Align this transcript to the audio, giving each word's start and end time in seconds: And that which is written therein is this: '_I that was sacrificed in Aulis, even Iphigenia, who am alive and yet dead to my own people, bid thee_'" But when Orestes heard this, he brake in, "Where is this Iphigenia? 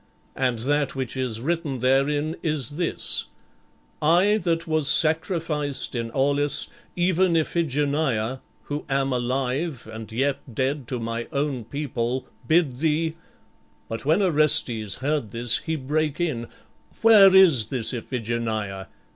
And 0.35 0.57
that 0.57 0.95
which 0.95 1.15
is 1.15 1.41
written 1.41 1.77
therein 1.77 2.35
is 2.41 2.71
this: 2.77 3.25
'_I 4.01 4.41
that 4.41 4.65
was 4.65 4.87
sacrificed 4.87 5.93
in 5.93 6.09
Aulis, 6.09 6.69
even 6.95 7.37
Iphigenia, 7.37 8.41
who 8.63 8.83
am 8.89 9.13
alive 9.13 9.85
and 9.91 10.11
yet 10.11 10.39
dead 10.55 10.87
to 10.87 10.99
my 10.99 11.27
own 11.31 11.65
people, 11.65 12.25
bid 12.47 12.79
thee_'" 12.79 13.11
But 13.87 14.03
when 14.03 14.23
Orestes 14.23 14.95
heard 15.05 15.29
this, 15.29 15.59
he 15.59 15.75
brake 15.75 16.19
in, 16.19 16.47
"Where 17.03 17.35
is 17.35 17.67
this 17.67 17.93
Iphigenia? 17.93 18.87